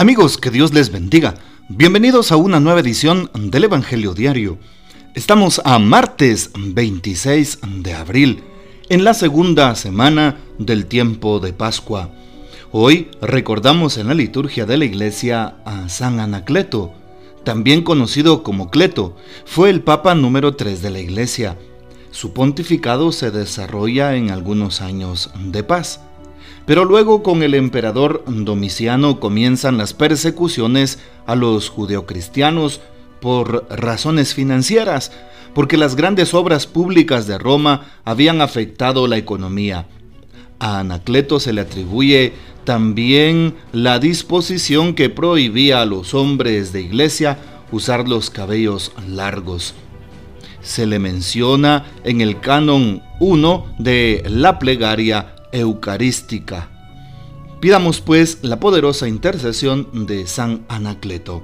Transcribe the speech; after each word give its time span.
Amigos, 0.00 0.38
que 0.38 0.48
Dios 0.50 0.72
les 0.72 0.90
bendiga. 0.90 1.34
Bienvenidos 1.68 2.32
a 2.32 2.36
una 2.36 2.58
nueva 2.58 2.80
edición 2.80 3.28
del 3.34 3.64
Evangelio 3.64 4.14
Diario. 4.14 4.56
Estamos 5.14 5.60
a 5.62 5.78
martes 5.78 6.52
26 6.56 7.58
de 7.82 7.92
abril, 7.92 8.42
en 8.88 9.04
la 9.04 9.12
segunda 9.12 9.74
semana 9.74 10.38
del 10.58 10.86
tiempo 10.86 11.38
de 11.38 11.52
Pascua. 11.52 12.08
Hoy 12.72 13.10
recordamos 13.20 13.98
en 13.98 14.08
la 14.08 14.14
liturgia 14.14 14.64
de 14.64 14.78
la 14.78 14.86
iglesia 14.86 15.56
a 15.66 15.90
San 15.90 16.18
Anacleto, 16.18 16.94
también 17.44 17.82
conocido 17.82 18.42
como 18.42 18.70
Cleto. 18.70 19.18
Fue 19.44 19.68
el 19.68 19.82
papa 19.82 20.14
número 20.14 20.56
3 20.56 20.80
de 20.80 20.88
la 20.88 21.00
iglesia. 21.00 21.58
Su 22.10 22.32
pontificado 22.32 23.12
se 23.12 23.30
desarrolla 23.30 24.16
en 24.16 24.30
algunos 24.30 24.80
años 24.80 25.30
de 25.44 25.62
paz. 25.62 26.00
Pero 26.70 26.84
luego 26.84 27.24
con 27.24 27.42
el 27.42 27.54
emperador 27.54 28.22
Domiciano 28.28 29.18
comienzan 29.18 29.76
las 29.76 29.92
persecuciones 29.92 31.00
a 31.26 31.34
los 31.34 31.68
judeocristianos 31.68 32.80
por 33.20 33.66
razones 33.68 34.34
financieras, 34.34 35.10
porque 35.52 35.76
las 35.76 35.96
grandes 35.96 36.32
obras 36.32 36.68
públicas 36.68 37.26
de 37.26 37.38
Roma 37.38 37.90
habían 38.04 38.40
afectado 38.40 39.08
la 39.08 39.16
economía. 39.16 39.88
A 40.60 40.78
Anacleto 40.78 41.40
se 41.40 41.52
le 41.52 41.62
atribuye 41.62 42.34
también 42.62 43.56
la 43.72 43.98
disposición 43.98 44.94
que 44.94 45.10
prohibía 45.10 45.80
a 45.82 45.86
los 45.86 46.14
hombres 46.14 46.72
de 46.72 46.82
iglesia 46.82 47.38
usar 47.72 48.08
los 48.08 48.30
cabellos 48.30 48.92
largos. 49.08 49.74
Se 50.60 50.86
le 50.86 51.00
menciona 51.00 51.86
en 52.04 52.20
el 52.20 52.38
canon 52.38 53.02
1 53.18 53.74
de 53.80 54.22
la 54.28 54.60
plegaria 54.60 55.34
eucarística. 55.52 56.68
Pidamos 57.60 58.00
pues 58.00 58.38
la 58.42 58.58
poderosa 58.58 59.08
intercesión 59.08 60.06
de 60.06 60.26
San 60.26 60.64
Anacleto. 60.68 61.42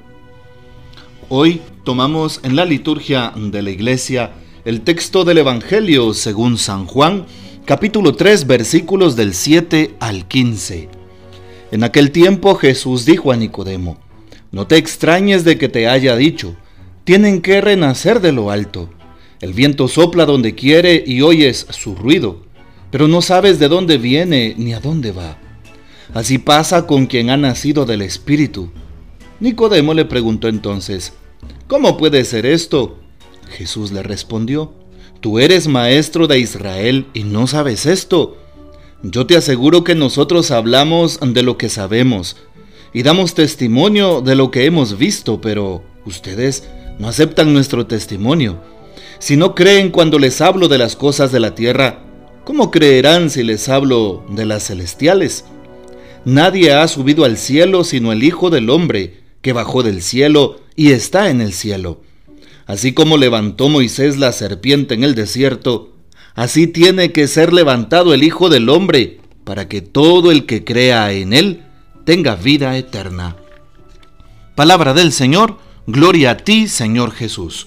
Hoy 1.28 1.60
tomamos 1.84 2.40
en 2.42 2.56
la 2.56 2.64
liturgia 2.64 3.32
de 3.36 3.62
la 3.62 3.70
iglesia 3.70 4.32
el 4.64 4.80
texto 4.80 5.24
del 5.24 5.38
Evangelio 5.38 6.14
según 6.14 6.56
San 6.56 6.86
Juan, 6.86 7.26
capítulo 7.66 8.14
3, 8.14 8.46
versículos 8.46 9.14
del 9.14 9.34
7 9.34 9.96
al 10.00 10.26
15. 10.26 10.88
En 11.72 11.84
aquel 11.84 12.12
tiempo 12.12 12.54
Jesús 12.54 13.04
dijo 13.04 13.32
a 13.32 13.36
Nicodemo, 13.36 13.98
No 14.52 14.66
te 14.66 14.76
extrañes 14.76 15.44
de 15.44 15.58
que 15.58 15.68
te 15.68 15.88
haya 15.88 16.16
dicho, 16.16 16.56
tienen 17.04 17.42
que 17.42 17.60
renacer 17.60 18.20
de 18.20 18.32
lo 18.32 18.50
alto. 18.50 18.88
El 19.40 19.52
viento 19.52 19.86
sopla 19.86 20.24
donde 20.24 20.54
quiere 20.54 21.04
y 21.06 21.20
oyes 21.20 21.66
su 21.70 21.94
ruido 21.94 22.45
pero 22.96 23.08
no 23.08 23.20
sabes 23.20 23.58
de 23.58 23.68
dónde 23.68 23.98
viene 23.98 24.54
ni 24.56 24.72
a 24.72 24.80
dónde 24.80 25.12
va. 25.12 25.36
Así 26.14 26.38
pasa 26.38 26.86
con 26.86 27.04
quien 27.04 27.28
ha 27.28 27.36
nacido 27.36 27.84
del 27.84 28.00
Espíritu. 28.00 28.70
Nicodemo 29.38 29.92
le 29.92 30.06
preguntó 30.06 30.48
entonces, 30.48 31.12
¿Cómo 31.66 31.98
puede 31.98 32.24
ser 32.24 32.46
esto? 32.46 32.96
Jesús 33.50 33.92
le 33.92 34.02
respondió, 34.02 34.72
Tú 35.20 35.40
eres 35.40 35.68
maestro 35.68 36.26
de 36.26 36.38
Israel 36.38 37.06
y 37.12 37.24
no 37.24 37.46
sabes 37.46 37.84
esto. 37.84 38.38
Yo 39.02 39.26
te 39.26 39.36
aseguro 39.36 39.84
que 39.84 39.94
nosotros 39.94 40.50
hablamos 40.50 41.20
de 41.20 41.42
lo 41.42 41.58
que 41.58 41.68
sabemos 41.68 42.38
y 42.94 43.02
damos 43.02 43.34
testimonio 43.34 44.22
de 44.22 44.36
lo 44.36 44.50
que 44.50 44.64
hemos 44.64 44.96
visto, 44.96 45.42
pero 45.42 45.82
ustedes 46.06 46.66
no 46.98 47.08
aceptan 47.08 47.52
nuestro 47.52 47.86
testimonio. 47.86 48.58
Si 49.18 49.36
no 49.36 49.54
creen 49.54 49.90
cuando 49.90 50.18
les 50.18 50.40
hablo 50.40 50.68
de 50.68 50.78
las 50.78 50.96
cosas 50.96 51.30
de 51.30 51.40
la 51.40 51.54
tierra, 51.54 52.05
¿Cómo 52.46 52.70
creerán 52.70 53.28
si 53.28 53.42
les 53.42 53.68
hablo 53.68 54.24
de 54.28 54.46
las 54.46 54.68
celestiales? 54.68 55.44
Nadie 56.24 56.74
ha 56.74 56.86
subido 56.86 57.24
al 57.24 57.38
cielo 57.38 57.82
sino 57.82 58.12
el 58.12 58.22
Hijo 58.22 58.50
del 58.50 58.70
Hombre, 58.70 59.24
que 59.42 59.52
bajó 59.52 59.82
del 59.82 60.00
cielo 60.00 60.60
y 60.76 60.92
está 60.92 61.28
en 61.28 61.40
el 61.40 61.52
cielo. 61.52 62.02
Así 62.64 62.92
como 62.92 63.16
levantó 63.16 63.68
Moisés 63.68 64.16
la 64.16 64.30
serpiente 64.30 64.94
en 64.94 65.02
el 65.02 65.16
desierto, 65.16 65.96
así 66.36 66.68
tiene 66.68 67.10
que 67.10 67.26
ser 67.26 67.52
levantado 67.52 68.14
el 68.14 68.22
Hijo 68.22 68.48
del 68.48 68.68
Hombre, 68.68 69.18
para 69.42 69.66
que 69.66 69.80
todo 69.80 70.30
el 70.30 70.46
que 70.46 70.62
crea 70.62 71.10
en 71.10 71.32
él 71.32 71.64
tenga 72.04 72.36
vida 72.36 72.78
eterna. 72.78 73.34
Palabra 74.54 74.94
del 74.94 75.10
Señor, 75.10 75.58
gloria 75.88 76.30
a 76.30 76.36
ti, 76.36 76.68
Señor 76.68 77.10
Jesús. 77.10 77.66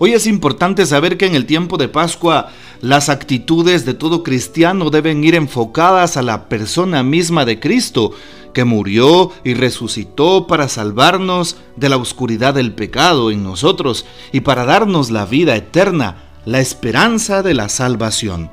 Hoy 0.00 0.12
es 0.12 0.28
importante 0.28 0.86
saber 0.86 1.16
que 1.16 1.26
en 1.26 1.34
el 1.34 1.44
tiempo 1.44 1.76
de 1.76 1.88
Pascua 1.88 2.52
las 2.80 3.08
actitudes 3.08 3.84
de 3.84 3.94
todo 3.94 4.22
cristiano 4.22 4.90
deben 4.90 5.24
ir 5.24 5.34
enfocadas 5.34 6.16
a 6.16 6.22
la 6.22 6.48
persona 6.48 7.02
misma 7.02 7.44
de 7.44 7.58
Cristo, 7.58 8.12
que 8.54 8.64
murió 8.64 9.32
y 9.44 9.54
resucitó 9.54 10.46
para 10.46 10.68
salvarnos 10.68 11.56
de 11.76 11.88
la 11.88 11.96
oscuridad 11.96 12.54
del 12.54 12.72
pecado 12.72 13.30
en 13.30 13.42
nosotros 13.42 14.06
y 14.32 14.40
para 14.40 14.64
darnos 14.64 15.10
la 15.10 15.26
vida 15.26 15.56
eterna, 15.56 16.24
la 16.44 16.60
esperanza 16.60 17.42
de 17.42 17.54
la 17.54 17.68
salvación. 17.68 18.50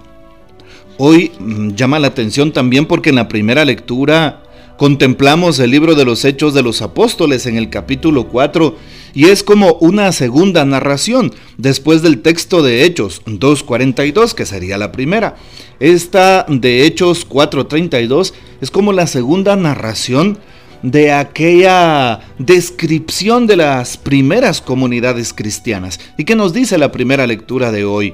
Hoy 0.98 1.32
mm, 1.40 1.70
llama 1.72 2.00
la 2.00 2.08
atención 2.08 2.52
también 2.52 2.86
porque 2.86 3.10
en 3.10 3.16
la 3.18 3.28
primera 3.28 3.66
lectura 3.66 4.44
contemplamos 4.78 5.60
el 5.60 5.72
libro 5.72 5.96
de 5.96 6.06
los 6.06 6.26
Hechos 6.26 6.54
de 6.54 6.64
los 6.64 6.82
Apóstoles 6.82 7.46
en 7.46 7.58
el 7.58 7.70
capítulo 7.70 8.28
4 8.28 8.76
y 9.16 9.30
es 9.30 9.42
como 9.44 9.74
una 9.80 10.12
segunda 10.12 10.66
narración 10.66 11.34
después 11.58 12.02
del 12.02 12.22
texto 12.22 12.62
de 12.62 12.84
Hechos 12.84 13.24
2.42 13.26 14.34
que 14.34 14.46
sería 14.46 14.78
la 14.78 14.92
primera. 14.92 15.38
Esta 15.80 16.46
de 16.50 16.86
Hechos 16.86 17.28
4.32 17.28 18.34
es 18.62 18.70
como 18.70 18.92
la 18.92 19.08
segunda 19.08 19.56
narración 19.56 20.38
de 20.84 21.14
aquella 21.14 22.20
descripción 22.38 23.48
de 23.48 23.56
las 23.56 23.98
primeras 23.98 24.62
comunidades 24.62 25.34
cristianas. 25.34 26.00
¿Y 26.18 26.26
qué 26.26 26.36
nos 26.36 26.54
dice 26.54 26.78
la 26.78 26.92
primera 26.92 27.26
lectura 27.26 27.72
de 27.72 27.86
hoy? 27.86 28.14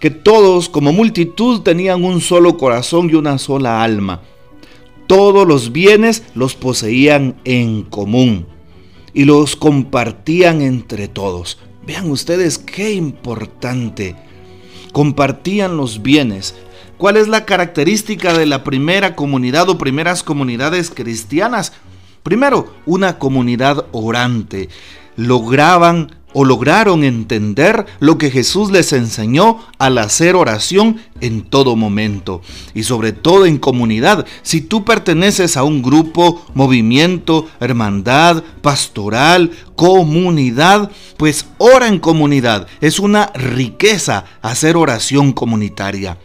Que 0.00 0.10
todos 0.10 0.68
como 0.68 0.92
multitud 0.92 1.60
tenían 1.60 2.04
un 2.04 2.20
solo 2.20 2.58
corazón 2.58 3.08
y 3.08 3.14
una 3.14 3.38
sola 3.38 3.82
alma 3.82 4.20
todos 5.06 5.46
los 5.46 5.72
bienes 5.72 6.22
los 6.34 6.54
poseían 6.54 7.34
en 7.44 7.82
común 7.82 8.46
y 9.14 9.24
los 9.24 9.56
compartían 9.56 10.62
entre 10.62 11.08
todos. 11.08 11.58
Vean 11.86 12.10
ustedes 12.10 12.58
qué 12.58 12.92
importante. 12.92 14.16
Compartían 14.92 15.76
los 15.76 16.02
bienes. 16.02 16.54
¿Cuál 16.98 17.16
es 17.16 17.26
la 17.26 17.44
característica 17.44 18.36
de 18.36 18.46
la 18.46 18.62
primera 18.62 19.16
comunidad 19.16 19.68
o 19.68 19.78
primeras 19.78 20.22
comunidades 20.22 20.90
cristianas? 20.90 21.72
Primero, 22.22 22.72
una 22.86 23.18
comunidad 23.18 23.86
orante. 23.90 24.68
Lograban 25.16 26.14
o 26.32 26.44
lograron 26.44 27.04
entender 27.04 27.86
lo 28.00 28.18
que 28.18 28.30
Jesús 28.30 28.70
les 28.70 28.92
enseñó 28.92 29.58
al 29.78 29.98
hacer 29.98 30.36
oración 30.36 31.00
en 31.20 31.42
todo 31.42 31.76
momento 31.76 32.42
y 32.74 32.82
sobre 32.82 33.12
todo 33.12 33.46
en 33.46 33.58
comunidad. 33.58 34.26
Si 34.42 34.60
tú 34.60 34.84
perteneces 34.84 35.56
a 35.56 35.64
un 35.64 35.82
grupo, 35.82 36.44
movimiento, 36.54 37.46
hermandad, 37.60 38.42
pastoral, 38.60 39.50
comunidad, 39.76 40.90
pues 41.16 41.46
ora 41.58 41.88
en 41.88 41.98
comunidad. 41.98 42.66
Es 42.80 42.98
una 42.98 43.26
riqueza 43.34 44.24
hacer 44.42 44.76
oración 44.76 45.32
comunitaria. 45.32 46.18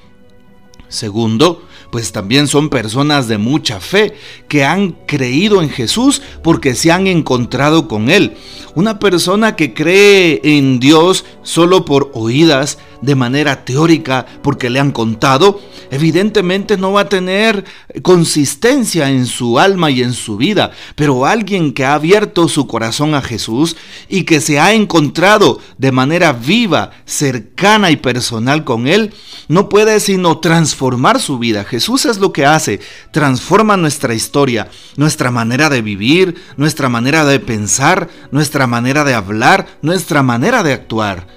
Segundo, 0.90 1.64
pues 1.92 2.12
también 2.12 2.48
son 2.48 2.70
personas 2.70 3.28
de 3.28 3.38
mucha 3.38 3.80
fe 3.80 4.14
que 4.48 4.66
han 4.66 4.92
creído 5.06 5.62
en 5.62 5.70
Jesús 5.70 6.22
porque 6.44 6.76
se 6.76 6.92
han 6.92 7.08
encontrado 7.08 7.88
con 7.88 8.10
Él. 8.10 8.36
Una 8.76 9.00
persona 9.00 9.56
que 9.56 9.74
cree 9.74 10.42
en 10.44 10.80
Dios 10.80 11.26
solo 11.44 11.86
por 11.86 12.12
oídas, 12.14 12.78
de 13.02 13.16
manera 13.16 13.66
teórica, 13.66 14.26
porque 14.42 14.70
le 14.70 14.80
han 14.80 14.92
contado, 14.92 15.62
evidentemente 15.92 16.78
no 16.78 16.94
va 16.94 17.02
a 17.02 17.10
tener 17.10 17.66
consistencia 18.02 19.10
en 19.10 19.26
su 19.26 19.60
alma 19.60 19.92
y 19.92 20.02
en 20.02 20.14
su 20.14 20.38
vida. 20.38 20.72
Pero 20.96 21.26
alguien 21.26 21.74
que 21.74 21.86
ha 21.86 21.94
abierto 21.94 22.48
su 22.48 22.68
corazón 22.68 23.16
a 23.16 23.22
Jesús 23.22 23.76
y 24.10 24.24
que 24.24 24.42
se 24.42 24.60
ha 24.60 24.74
encontrado 24.74 25.60
de 25.78 25.92
manera 25.92 26.34
viva, 26.34 26.92
cercana 27.06 27.92
y 27.92 27.98
personal 27.98 28.64
con 28.64 28.88
Él, 28.88 29.14
no 29.48 29.70
puede 29.70 30.00
sino 30.00 30.40
transformar 30.40 31.22
su 31.22 31.40
vida. 31.40 31.64
Jesús 31.64 32.06
es 32.06 32.18
lo 32.18 32.34
que 32.34 32.46
hace, 32.46 32.80
transforma 33.12 33.78
nuestra 33.78 34.14
historia, 34.14 34.70
nuestra 34.96 35.32
manera 35.32 35.70
de 35.70 35.82
vivir, 35.82 36.36
nuestra 36.58 36.90
manera 36.90 37.26
de 37.26 37.40
pensar, 37.40 38.10
nuestra 38.32 38.68
manera 38.68 39.04
de 39.04 39.14
hablar, 39.14 39.68
nuestra 39.82 40.24
manera 40.24 40.64
de 40.64 40.74
actuar. 40.74 41.28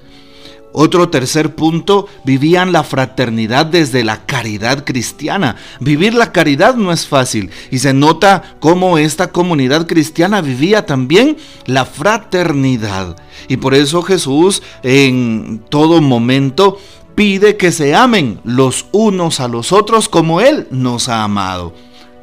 Otro 0.73 1.09
tercer 1.09 1.55
punto, 1.57 2.07
vivían 2.25 2.73
la 2.73 2.85
fraternidad 2.85 3.67
desde 3.67 4.05
la 4.05 4.25
caridad 4.25 4.85
cristiana. 4.85 5.57
Vivir 5.81 6.15
la 6.15 6.31
caridad 6.31 6.77
no 6.77 6.93
es 6.93 7.09
fácil 7.09 7.51
y 7.71 7.81
se 7.81 7.93
nota 7.93 8.57
cómo 8.61 8.97
esta 8.97 9.33
comunidad 9.33 9.87
cristiana 9.87 10.41
vivía 10.41 10.87
también 10.87 11.37
la 11.67 11.85
fraternidad. 11.85 13.17
Y 13.49 13.57
por 13.57 13.75
eso 13.75 14.03
Jesús 14.03 14.63
en 14.85 15.63
todo 15.69 16.01
momento 16.01 16.79
pide 17.17 17.57
que 17.57 17.73
se 17.73 17.95
amen 17.95 18.41
los 18.45 18.87
unos 18.93 19.41
a 19.41 19.49
los 19.49 19.73
otros 19.73 20.09
como 20.09 20.41
Él 20.41 20.69
nos 20.71 21.09
ha 21.09 21.25
amado. 21.25 21.75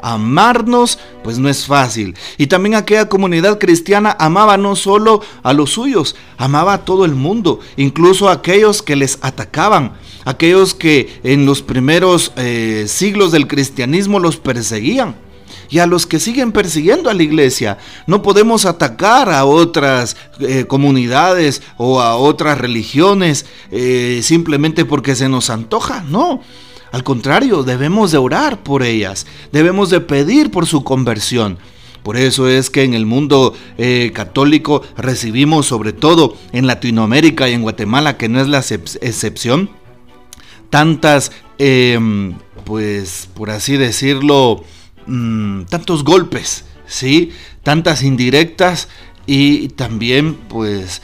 Amarnos, 0.02 1.00
pues 1.24 1.40
no 1.40 1.50
es 1.50 1.66
fácil. 1.66 2.16
Y 2.38 2.48
también 2.48 2.76
aquella 2.76 3.10
comunidad 3.10 3.60
cristiana 3.60 4.16
amaba 4.20 4.58
no 4.58 4.76
solo 4.76 5.22
a 5.44 5.54
los 5.54 5.72
suyos, 5.72 6.16
amaba 6.38 6.74
a 6.74 6.86
todo 6.86 7.06
el 7.06 7.16
mundo, 7.16 7.60
incluso 7.76 8.30
a 8.30 8.34
aquellos 8.34 8.82
que 8.82 8.96
les 8.96 9.20
atacaban, 9.22 9.94
aquellos 10.26 10.74
que 10.74 11.20
en 11.24 11.46
los 11.46 11.62
primeros 11.62 12.32
eh, 12.36 12.86
siglos 12.88 13.32
del 13.32 13.48
cristianismo 13.48 14.20
los 14.20 14.38
perseguían 14.38 15.16
y 15.70 15.80
a 15.80 15.86
los 15.86 16.06
que 16.06 16.20
siguen 16.20 16.52
persiguiendo 16.52 17.10
a 17.10 17.14
la 17.14 17.24
iglesia. 17.24 17.78
No 18.06 18.22
podemos 18.22 18.66
atacar 18.66 19.30
a 19.30 19.46
otras 19.46 20.16
eh, 20.40 20.66
comunidades 20.66 21.62
o 21.78 22.02
a 22.02 22.16
otras 22.16 22.58
religiones 22.58 23.46
eh, 23.72 24.22
simplemente 24.24 24.86
porque 24.86 25.16
se 25.16 25.30
nos 25.30 25.50
antoja, 25.50 26.04
no. 26.08 26.42
Al 26.92 27.04
contrario, 27.04 27.64
debemos 27.64 28.12
de 28.12 28.18
orar 28.18 28.64
por 28.64 28.84
ellas, 28.84 29.26
debemos 29.52 29.90
de 29.90 30.02
pedir 30.02 30.52
por 30.52 30.66
su 30.66 30.84
conversión. 30.84 31.58
Por 32.04 32.16
eso 32.16 32.48
es 32.48 32.70
que 32.70 32.84
en 32.84 32.94
el 32.94 33.06
mundo 33.06 33.54
eh, 33.78 34.12
católico 34.14 34.82
recibimos, 34.96 35.66
sobre 35.66 35.92
todo 35.92 36.38
en 36.54 36.66
Latinoamérica 36.66 37.50
y 37.50 37.54
en 37.54 37.64
Guatemala, 37.64 38.16
que 38.16 38.30
no 38.30 38.40
es 38.40 38.48
la 38.48 38.60
excepción, 38.60 39.70
tantas, 40.70 41.34
em, 41.58 42.36
pues 42.64 43.28
por 43.34 43.50
así 43.50 43.76
decirlo, 43.76 44.64
mm, 45.06 45.64
tantos 45.64 46.06
golpes, 46.06 46.64
¿sí? 46.86 47.32
Tantas 47.64 48.04
indirectas 48.04 48.88
y 49.26 49.70
también 49.70 50.36
pues 50.36 51.02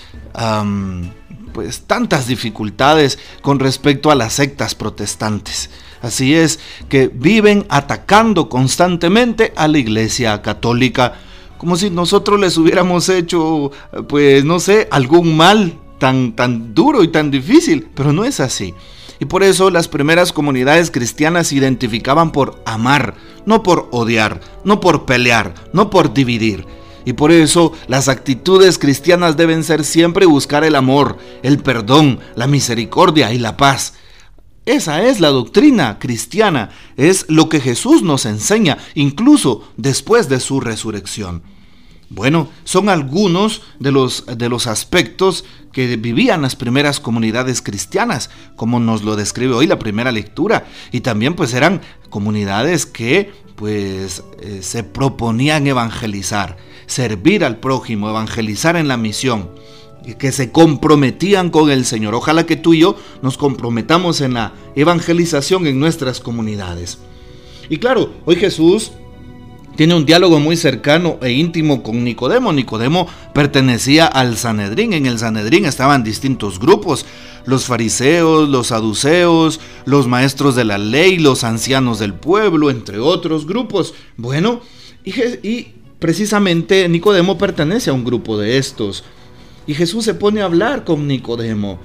pues 1.54 1.82
tantas 1.82 2.28
dificultades 2.28 3.20
con 3.42 3.60
respecto 3.60 4.12
a 4.12 4.16
las 4.16 4.34
sectas 4.34 4.76
protestantes. 4.76 5.70
Así 6.02 6.36
es 6.36 6.60
que 6.90 7.08
viven 7.08 7.66
atacando 7.70 8.50
constantemente 8.50 9.54
a 9.56 9.70
la 9.70 9.78
Iglesia 9.78 10.42
Católica, 10.42 11.14
como 11.58 11.78
si 11.78 11.90
nosotros 11.90 12.40
les 12.42 12.58
hubiéramos 12.58 13.08
hecho, 13.08 13.72
pues 14.10 14.44
no 14.44 14.60
sé, 14.60 14.90
algún 14.92 15.38
mal 15.38 15.80
tan, 16.00 16.34
tan 16.36 16.74
duro 16.74 17.04
y 17.04 17.08
tan 17.08 17.32
difícil, 17.32 17.88
pero 17.96 18.12
no 18.12 18.26
es 18.26 18.42
así. 18.42 18.74
Y 19.22 19.26
por 19.26 19.44
eso 19.44 19.70
las 19.70 19.88
primeras 19.88 20.34
comunidades 20.34 20.92
cristianas 20.92 21.48
se 21.48 21.56
identificaban 21.56 22.34
por 22.34 22.62
amar, 22.66 23.16
no 23.46 23.64
por 23.64 23.88
odiar, 23.92 24.42
no 24.66 24.82
por 24.82 25.06
pelear, 25.06 25.54
no 25.72 25.90
por 25.90 26.14
dividir. 26.14 26.66
Y 27.06 27.14
por 27.14 27.32
eso 27.32 27.74
las 27.88 28.08
actitudes 28.08 28.78
cristianas 28.78 29.38
deben 29.38 29.64
ser 29.64 29.84
siempre 29.84 30.26
buscar 30.26 30.64
el 30.64 30.76
amor, 30.76 31.18
el 31.42 31.60
perdón, 31.60 32.20
la 32.36 32.48
misericordia 32.48 33.34
y 33.34 33.40
la 33.40 33.58
paz. 33.58 33.94
Esa 34.66 35.04
es 35.04 35.20
la 35.20 35.30
doctrina 35.30 36.00
cristiana, 36.00 36.70
es 36.96 37.26
lo 37.28 37.50
que 37.50 37.60
Jesús 37.60 38.02
nos 38.02 38.26
enseña, 38.26 38.78
incluso 38.96 39.68
después 39.76 40.30
de 40.30 40.40
su 40.40 40.62
resurrección. 40.62 41.44
Bueno, 42.10 42.48
son 42.64 42.90
algunos 42.90 43.64
de 43.80 43.92
los, 43.92 44.26
de 44.26 44.48
los 44.48 44.68
aspectos 44.68 45.44
que 45.74 45.98
vivían 45.98 46.44
las 46.44 46.56
primeras 46.56 47.00
comunidades 47.00 47.62
cristianas, 47.62 48.30
como 48.56 48.80
nos 48.80 49.04
lo 49.04 49.16
describe 49.16 49.54
hoy 49.54 49.68
la 49.68 49.80
primera 49.80 50.12
lectura, 50.12 50.66
y 50.92 51.02
también 51.02 51.34
pues 51.34 51.54
eran 51.54 51.82
comunidades 52.10 52.86
que 52.86 53.34
pues 53.56 54.24
eh, 54.42 54.60
se 54.62 54.84
proponían 54.84 55.68
evangelizar, 55.68 56.58
servir 56.86 57.44
al 57.44 57.58
prójimo, 57.58 58.10
evangelizar 58.10 58.76
en 58.76 58.88
la 58.88 58.98
misión, 58.98 59.50
que 60.18 60.32
se 60.32 60.52
comprometían 60.52 61.50
con 61.50 61.72
el 61.72 61.86
Señor. 61.86 62.16
Ojalá 62.16 62.46
que 62.46 62.56
tú 62.56 62.74
y 62.74 62.80
yo 62.80 62.96
nos 63.22 63.38
comprometamos 63.38 64.22
en 64.22 64.34
la 64.34 64.54
evangelización 64.76 65.66
en 65.68 65.80
nuestras 65.80 66.20
comunidades. 66.20 67.00
Y 67.70 67.78
claro, 67.78 68.12
hoy 68.26 68.36
Jesús 68.36 68.92
tiene 69.76 69.96
un 69.96 70.06
diálogo 70.06 70.40
muy 70.40 70.56
cercano 70.56 71.18
e 71.22 71.32
íntimo 71.32 71.82
con 71.82 72.04
Nicodemo. 72.04 72.54
Nicodemo 72.54 73.08
pertenecía 73.34 74.06
al 74.06 74.38
Sanedrín. 74.38 74.94
En 74.94 75.06
el 75.08 75.18
Sanedrín 75.18 75.66
estaban 75.66 76.04
distintos 76.04 76.60
grupos, 76.60 77.06
los 77.46 77.66
fariseos, 77.66 78.50
los 78.50 78.68
saduceos, 78.68 79.60
los 79.86 80.08
maestros 80.08 80.56
de 80.56 80.66
la 80.66 80.78
ley, 80.78 81.18
los 81.18 81.44
ancianos 81.44 81.98
del 81.98 82.14
pueblo, 82.14 82.70
entre 82.70 83.00
otros 83.00 83.48
grupos. 83.48 83.96
Bueno, 84.16 84.62
y, 85.04 85.12
y 85.48 85.74
precisamente 86.04 86.90
Nicodemo 86.90 87.38
pertenece 87.38 87.90
a 87.90 87.94
un 87.94 88.04
grupo 88.04 88.38
de 88.38 88.58
estos. 88.58 89.06
Y 89.66 89.74
Jesús 89.74 90.04
se 90.04 90.14
pone 90.14 90.42
a 90.42 90.46
hablar 90.46 90.84
con 90.84 91.08
Nicodemo 91.08 91.80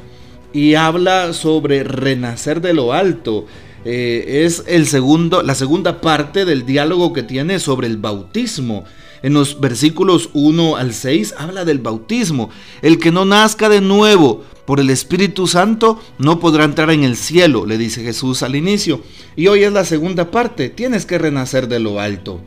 y 0.53 0.75
habla 0.75 1.33
sobre 1.33 1.85
renacer 1.85 2.61
de 2.61 2.75
lo 2.75 2.93
alto. 2.93 3.47
Eh, 3.85 4.43
es 4.45 4.65
el 4.67 4.89
segundo, 4.89 5.45
la 5.45 5.55
segunda 5.55 6.01
parte 6.01 6.45
del 6.45 6.67
diálogo 6.67 7.13
que 7.13 7.23
tiene 7.23 7.61
sobre 7.61 7.87
el 7.87 7.97
bautismo. 7.97 8.83
En 9.23 9.35
los 9.35 9.61
versículos 9.61 10.31
1 10.33 10.75
al 10.75 10.95
6 10.95 11.37
habla 11.39 11.65
del 11.65 11.79
bautismo. 11.79 12.51
El 12.83 12.99
que 12.99 13.13
no 13.13 13.25
nazca 13.25 13.69
de 13.69 13.81
nuevo 13.81 14.43
por 14.67 14.81
el 14.81 14.91
Espíritu 14.91 15.47
Santo 15.47 16.03
no 16.19 16.41
podrá 16.41 16.65
entrar 16.65 16.91
en 16.91 17.05
el 17.05 17.17
cielo, 17.17 17.67
le 17.67 17.79
dice 17.79 18.03
Jesús 18.03 18.43
al 18.43 18.57
inicio. 18.57 19.01
Y 19.37 19.47
hoy 19.47 19.63
es 19.63 19.73
la 19.73 19.85
segunda 19.85 20.33
parte, 20.33 20.71
tienes 20.71 21.07
que 21.07 21.19
renacer 21.19 21.69
de 21.69 21.79
lo 21.79 22.01
alto. 22.01 22.41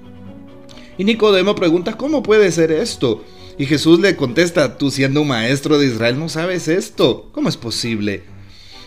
Y 0.98 1.04
Nicodemo 1.04 1.56
pregunta, 1.56 1.94
¿cómo 1.94 2.22
puede 2.22 2.52
ser 2.52 2.72
esto? 2.72 3.24
Y 3.58 3.66
Jesús 3.66 4.00
le 4.00 4.16
contesta, 4.16 4.78
tú 4.78 4.92
siendo 4.92 5.22
un 5.22 5.28
maestro 5.28 5.78
de 5.78 5.88
Israel 5.88 6.18
no 6.20 6.30
sabes 6.30 6.68
esto, 6.68 7.30
¿cómo 7.32 7.50
es 7.50 7.58
posible? 7.58 8.24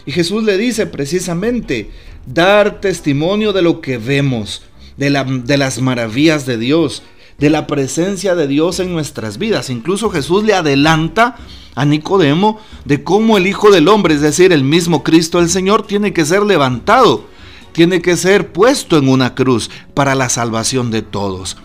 Y 0.06 0.12
Jesús 0.12 0.44
le 0.44 0.58
dice 0.58 0.86
precisamente, 0.86 1.90
dar 2.26 2.80
testimonio 2.80 3.52
de 3.52 3.62
lo 3.62 3.80
que 3.80 3.98
vemos, 3.98 4.62
de, 4.96 5.10
de 5.44 5.56
las 5.56 5.80
maravillas 5.80 6.46
de 6.46 6.58
Dios, 6.58 7.02
de 7.38 7.50
la 7.50 7.66
presencia 7.66 8.34
de 8.34 8.46
Dios 8.46 8.80
en 8.80 8.92
nuestras 8.92 9.38
vidas. 9.38 9.70
Incluso 9.70 10.10
Jesús 10.10 10.44
le 10.44 10.54
adelanta 10.54 11.36
a 11.74 11.84
Nicodemo 11.84 12.60
de 12.84 13.02
cómo 13.02 13.36
el 13.36 13.46
Hijo 13.46 13.70
del 13.70 13.88
Hombre, 13.88 14.14
es 14.14 14.20
decir, 14.20 14.52
el 14.52 14.64
mismo 14.64 15.02
Cristo 15.02 15.40
el 15.40 15.48
Señor, 15.48 15.86
tiene 15.86 16.12
que 16.12 16.24
ser 16.24 16.42
levantado, 16.42 17.26
tiene 17.72 18.00
que 18.02 18.16
ser 18.16 18.52
puesto 18.52 18.98
en 18.98 19.08
una 19.08 19.34
cruz 19.34 19.70
para 19.94 20.14
la 20.14 20.28
salvación 20.28 20.90
de 20.90 21.02
todos. 21.02 21.56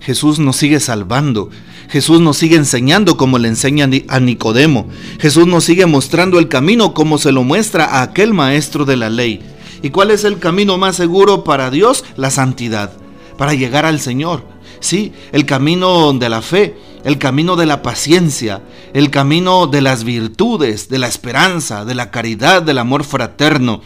Jesús 0.00 0.38
nos 0.38 0.56
sigue 0.56 0.80
salvando. 0.80 1.50
Jesús 1.88 2.20
nos 2.20 2.36
sigue 2.36 2.56
enseñando 2.56 3.16
como 3.16 3.38
le 3.38 3.48
enseña 3.48 3.88
a 4.08 4.20
Nicodemo. 4.20 4.88
Jesús 5.18 5.46
nos 5.46 5.64
sigue 5.64 5.86
mostrando 5.86 6.38
el 6.38 6.48
camino 6.48 6.94
como 6.94 7.18
se 7.18 7.32
lo 7.32 7.44
muestra 7.44 7.84
a 7.84 8.02
aquel 8.02 8.34
maestro 8.34 8.84
de 8.84 8.96
la 8.96 9.10
ley. 9.10 9.40
¿Y 9.82 9.90
cuál 9.90 10.10
es 10.10 10.24
el 10.24 10.38
camino 10.38 10.76
más 10.76 10.96
seguro 10.96 11.44
para 11.44 11.70
Dios? 11.70 12.04
La 12.16 12.30
santidad, 12.30 12.92
para 13.36 13.54
llegar 13.54 13.86
al 13.86 14.00
Señor. 14.00 14.42
Sí, 14.80 15.12
el 15.32 15.46
camino 15.46 16.12
de 16.12 16.28
la 16.28 16.42
fe, 16.42 16.76
el 17.04 17.18
camino 17.18 17.56
de 17.56 17.66
la 17.66 17.82
paciencia, 17.82 18.62
el 18.92 19.10
camino 19.10 19.66
de 19.66 19.80
las 19.80 20.04
virtudes, 20.04 20.88
de 20.88 20.98
la 20.98 21.08
esperanza, 21.08 21.84
de 21.84 21.94
la 21.94 22.10
caridad, 22.10 22.62
del 22.62 22.78
amor 22.78 23.04
fraterno, 23.04 23.82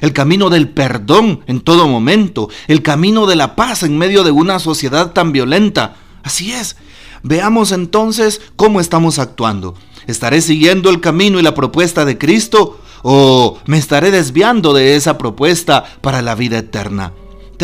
el 0.00 0.12
camino 0.12 0.50
del 0.50 0.68
perdón 0.68 1.40
en 1.46 1.60
todo 1.60 1.88
momento, 1.88 2.48
el 2.68 2.82
camino 2.82 3.26
de 3.26 3.36
la 3.36 3.56
paz 3.56 3.82
en 3.82 3.98
medio 3.98 4.24
de 4.24 4.30
una 4.30 4.58
sociedad 4.58 5.12
tan 5.12 5.32
violenta. 5.32 5.96
Así 6.22 6.52
es. 6.52 6.76
Veamos 7.22 7.72
entonces 7.72 8.40
cómo 8.56 8.80
estamos 8.80 9.18
actuando. 9.18 9.74
¿Estaré 10.06 10.40
siguiendo 10.42 10.90
el 10.90 11.00
camino 11.00 11.38
y 11.38 11.42
la 11.42 11.54
propuesta 11.54 12.04
de 12.04 12.18
Cristo 12.18 12.78
o 13.02 13.58
me 13.66 13.78
estaré 13.78 14.10
desviando 14.10 14.74
de 14.74 14.96
esa 14.96 15.16
propuesta 15.16 15.84
para 16.00 16.22
la 16.22 16.34
vida 16.34 16.58
eterna? 16.58 17.12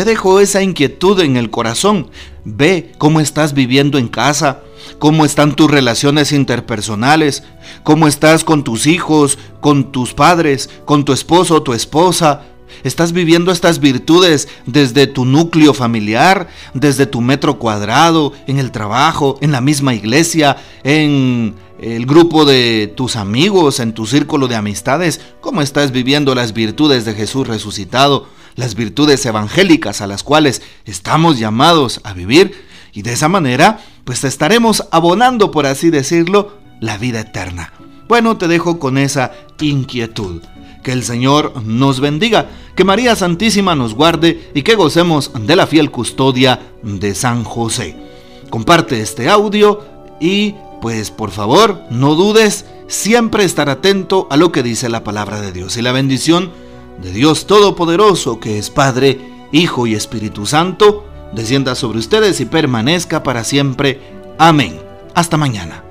Te 0.01 0.05
dejo 0.05 0.39
esa 0.39 0.63
inquietud 0.63 1.19
en 1.19 1.37
el 1.37 1.51
corazón. 1.51 2.09
Ve 2.43 2.91
cómo 2.97 3.19
estás 3.19 3.53
viviendo 3.53 3.99
en 3.99 4.07
casa, 4.07 4.61
cómo 4.97 5.25
están 5.25 5.55
tus 5.55 5.69
relaciones 5.69 6.31
interpersonales, 6.31 7.43
cómo 7.83 8.07
estás 8.07 8.43
con 8.43 8.63
tus 8.63 8.87
hijos, 8.87 9.37
con 9.59 9.91
tus 9.91 10.15
padres, 10.15 10.71
con 10.85 11.05
tu 11.05 11.13
esposo 11.13 11.61
tu 11.61 11.73
esposa. 11.73 12.45
Estás 12.83 13.11
viviendo 13.11 13.51
estas 13.51 13.79
virtudes 13.79 14.47
desde 14.65 15.05
tu 15.05 15.23
núcleo 15.23 15.71
familiar, 15.71 16.47
desde 16.73 17.05
tu 17.05 17.21
metro 17.21 17.59
cuadrado, 17.59 18.33
en 18.47 18.57
el 18.57 18.71
trabajo, 18.71 19.37
en 19.39 19.51
la 19.51 19.61
misma 19.61 19.93
iglesia, 19.93 20.57
en 20.83 21.53
el 21.79 22.07
grupo 22.07 22.45
de 22.45 22.91
tus 22.97 23.15
amigos, 23.15 23.79
en 23.79 23.93
tu 23.93 24.07
círculo 24.07 24.47
de 24.47 24.55
amistades. 24.55 25.21
¿Cómo 25.41 25.61
estás 25.61 25.91
viviendo 25.91 26.33
las 26.33 26.53
virtudes 26.53 27.05
de 27.05 27.13
Jesús 27.13 27.47
resucitado? 27.47 28.40
Las 28.55 28.75
virtudes 28.75 29.25
evangélicas 29.25 30.01
a 30.01 30.07
las 30.07 30.23
cuales 30.23 30.61
estamos 30.85 31.39
llamados 31.39 32.01
a 32.03 32.13
vivir. 32.13 32.69
Y 32.93 33.03
de 33.03 33.13
esa 33.13 33.29
manera 33.29 33.79
pues 34.03 34.23
estaremos 34.23 34.87
abonando, 34.91 35.51
por 35.51 35.65
así 35.65 35.89
decirlo, 35.89 36.57
la 36.79 36.97
vida 36.97 37.21
eterna. 37.21 37.71
Bueno, 38.07 38.37
te 38.37 38.47
dejo 38.47 38.79
con 38.79 38.97
esa 38.97 39.31
inquietud. 39.59 40.41
Que 40.83 40.91
el 40.91 41.03
Señor 41.03 41.63
nos 41.63 41.99
bendiga, 41.99 42.49
que 42.75 42.83
María 42.83 43.15
Santísima 43.15 43.75
nos 43.75 43.93
guarde 43.93 44.49
y 44.55 44.63
que 44.63 44.75
gocemos 44.75 45.31
de 45.33 45.55
la 45.55 45.67
fiel 45.67 45.91
custodia 45.91 46.59
de 46.81 47.13
San 47.13 47.43
José. 47.43 47.95
Comparte 48.49 48.99
este 48.99 49.29
audio 49.29 49.85
y 50.19 50.55
pues 50.81 51.11
por 51.11 51.29
favor 51.29 51.83
no 51.91 52.15
dudes 52.15 52.65
siempre 52.87 53.43
estar 53.43 53.69
atento 53.69 54.27
a 54.31 54.37
lo 54.37 54.51
que 54.51 54.63
dice 54.63 54.89
la 54.89 55.03
palabra 55.03 55.39
de 55.39 55.51
Dios 55.51 55.77
y 55.77 55.83
la 55.83 55.91
bendición 55.91 56.51
de 57.01 57.11
Dios 57.11 57.47
Todopoderoso 57.47 58.39
que 58.39 58.57
es 58.57 58.69
Padre, 58.69 59.19
Hijo 59.51 59.87
y 59.87 59.95
Espíritu 59.95 60.45
Santo 60.45 61.05
descienda 61.33 61.75
sobre 61.75 61.99
ustedes 61.99 62.39
y 62.41 62.45
permanezca 62.45 63.23
para 63.23 63.43
siempre. 63.43 63.99
Amén. 64.37 64.79
Hasta 65.13 65.37
mañana. 65.37 65.83